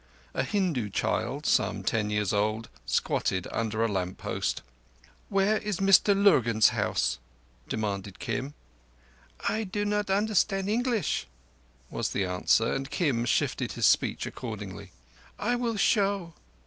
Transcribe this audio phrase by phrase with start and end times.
[0.33, 4.63] A Hindu child, some ten years old, squatted under a lamp post.
[5.29, 7.19] "Where is Mr Lurgan's house?"
[7.69, 8.55] demanded Kim.
[9.47, 11.27] "I do not understand English,"
[11.91, 14.91] was the answer, and Kim shifted his speech accordingly.
[15.37, 16.33] "I will show."